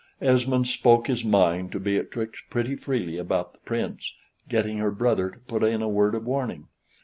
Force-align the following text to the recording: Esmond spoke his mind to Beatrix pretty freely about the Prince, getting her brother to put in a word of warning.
Esmond 0.19 0.67
spoke 0.67 1.05
his 1.05 1.23
mind 1.23 1.71
to 1.71 1.79
Beatrix 1.79 2.39
pretty 2.49 2.75
freely 2.75 3.19
about 3.19 3.53
the 3.53 3.59
Prince, 3.59 4.11
getting 4.49 4.79
her 4.79 4.89
brother 4.89 5.29
to 5.29 5.37
put 5.37 5.61
in 5.63 5.83
a 5.83 5.87
word 5.87 6.15
of 6.15 6.25
warning. 6.25 6.69